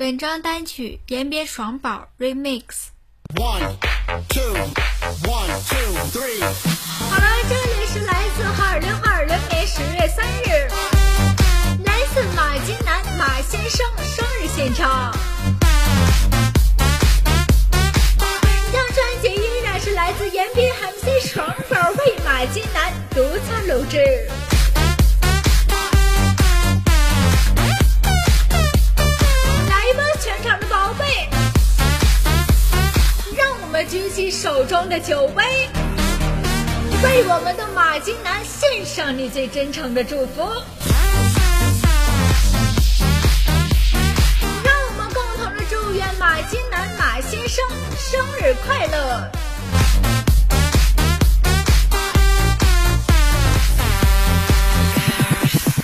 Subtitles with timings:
[0.00, 2.86] 本张单曲延边爽宝 Remix。
[3.36, 3.76] One,
[4.30, 4.54] two,
[5.28, 6.40] one, two, three。
[6.40, 10.70] 好了，这里是来自二零二零年十月三日，
[11.84, 15.14] 来自马金南马先生生日现场。
[34.30, 35.42] 手中的酒杯。
[37.02, 40.42] 为我们的马金南献上你最真诚的祝福，
[44.62, 47.64] 让我们共同的祝愿马金南马先生
[47.98, 49.30] 生日快乐。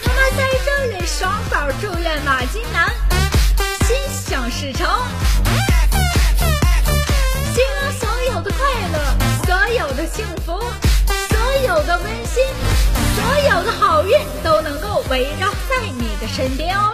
[0.05, 2.94] 那么在这里，双宝祝愿马金南
[3.86, 4.86] 心想事成，
[15.17, 16.92] 围绕在你的身边哦。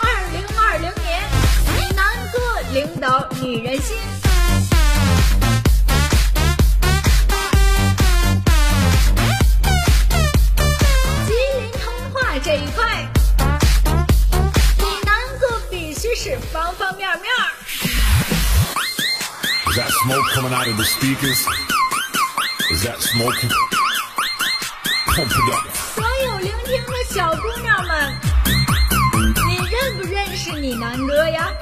[0.00, 1.20] 二零二零年，
[1.94, 2.38] 南哥
[2.72, 3.94] 领导女人心。
[11.26, 13.06] 吉林通话这一块。
[16.20, 16.57] 是方方面
[20.08, 21.46] smoke coming out of the speakers?
[22.72, 23.36] Is that smoke?
[25.04, 25.68] Pump it up.
[25.94, 28.16] 所有聆听的小姑娘们，
[29.46, 31.52] 你认不认识你南哥呀？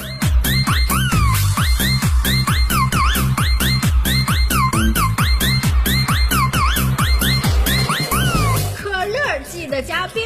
[8.76, 10.22] 可乐记得加冰。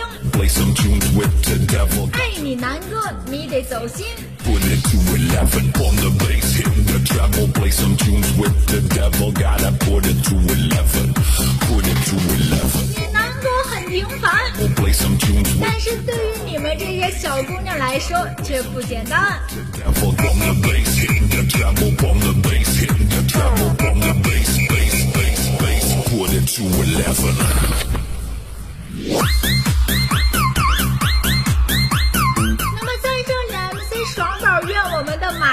[2.13, 4.09] 爱你南哥，你得走心。
[4.49, 7.48] Put it to 11 on the bass, hit the treble.
[7.54, 9.32] Play some tunes with the devil.
[9.32, 11.14] Gotta put it to 11.
[11.67, 12.95] Put it to 11.
[12.95, 19.39] 你南哥很平凡， We'll play some tunes with 但是对于你们这些小姑娘来说却不简单。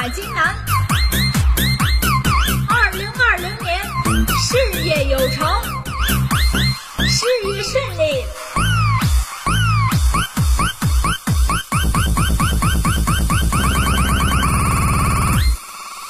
[0.09, 0.56] 金南，
[2.69, 3.81] 二零二零年
[4.40, 5.45] 事业有成，
[7.09, 8.25] 事业顺利。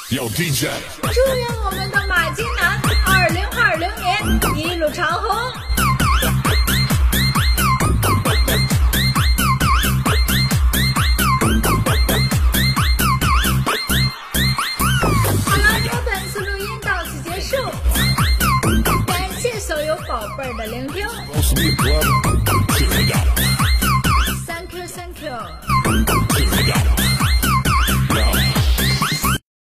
[0.09, 0.67] Yo, DJ.
[1.01, 3.43] 祝愿我们的马金南二零
[19.05, 21.07] 感谢所有宝贝儿的聆听。